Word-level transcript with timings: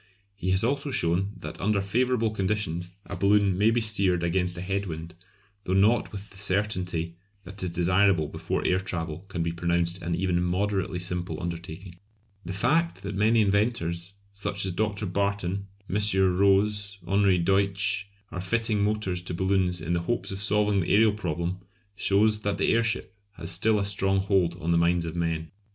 He 0.35 0.49
has 0.49 0.63
also 0.63 0.89
shown 0.89 1.33
that 1.41 1.61
under 1.61 1.79
favourable 1.79 2.31
conditions 2.31 2.93
a 3.05 3.15
balloon 3.15 3.55
may 3.55 3.69
be 3.69 3.81
steered 3.81 4.23
against 4.23 4.57
a 4.57 4.61
head 4.61 4.87
wind, 4.87 5.13
though 5.65 5.73
not 5.75 6.11
with 6.11 6.31
the 6.31 6.39
certainty 6.39 7.17
that 7.43 7.61
is 7.61 7.69
desirable 7.69 8.27
before 8.27 8.65
air 8.65 8.79
travel 8.79 9.25
can 9.27 9.43
be 9.43 9.51
pronounced 9.51 10.01
an 10.01 10.15
even 10.15 10.41
moderately 10.41 10.97
simple 10.97 11.39
undertaking. 11.39 11.99
The 12.43 12.51
fact 12.51 13.03
that 13.03 13.13
many 13.13 13.41
inventors, 13.41 14.15
such 14.33 14.65
as 14.65 14.71
Dr. 14.71 15.05
Barton, 15.05 15.67
M. 15.87 15.97
Roze, 16.35 16.97
Henri 17.07 17.37
Deutsch, 17.37 18.09
are 18.31 18.41
fitting 18.41 18.83
motors 18.83 19.21
to 19.21 19.35
balloons 19.35 19.81
in 19.81 19.93
the 19.93 19.99
hopes 20.09 20.31
of 20.31 20.41
solving 20.41 20.79
the 20.79 20.87
aërial 20.87 21.15
problem 21.15 21.59
shows 21.95 22.39
that 22.39 22.57
the 22.57 22.73
airship 22.73 23.13
has 23.33 23.51
still 23.51 23.77
a 23.77 23.85
strong 23.85 24.17
hold 24.17 24.59
on 24.59 24.71
the 24.71 24.79
minds 24.79 25.05
of 25.05 25.15
men. 25.15 25.51